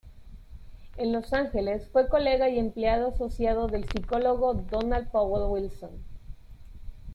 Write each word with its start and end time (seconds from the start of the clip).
En 0.97 1.11
Los 1.13 1.31
Ángeles, 1.31 1.87
fue 1.93 2.09
colega 2.09 2.49
y 2.49 2.57
empleado 2.57 3.09
asociado 3.09 3.67
del 3.67 3.87
psicólogo 3.87 4.55
Donald 4.55 5.11
Powell 5.11 5.51
Wilson. 5.61 5.91